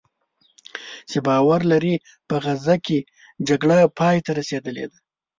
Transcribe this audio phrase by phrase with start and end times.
[1.09, 1.95] چې باور لري
[2.27, 2.99] "په غزه کې
[3.47, 4.97] جګړه پایته رسېدلې ده"